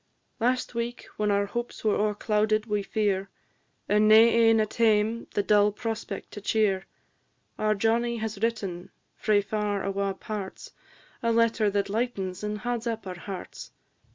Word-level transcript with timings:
Last 0.39 0.73
week, 0.73 1.05
when 1.17 1.29
our 1.29 1.45
hopes 1.45 1.83
were 1.83 1.93
o'erclouded 1.95 2.65
wi' 2.65 2.81
fear, 2.81 3.29
And 3.87 4.07
nae 4.07 4.15
ane 4.31 4.59
at 4.59 4.73
hame 4.73 5.27
the 5.35 5.43
dull 5.43 5.71
prospect 5.71 6.31
to 6.31 6.41
cheer; 6.41 6.87
Our 7.59 7.75
Johnnie 7.75 8.17
has 8.17 8.41
written, 8.41 8.89
frae 9.15 9.41
far 9.43 9.83
awa' 9.85 10.15
parts, 10.15 10.71
A 11.21 11.31
letter 11.31 11.69
that 11.69 11.87
lightens 11.87 12.43
and 12.43 12.57
hauds 12.57 12.87
up 12.87 13.05
our 13.05 13.19
hearts. 13.19 13.73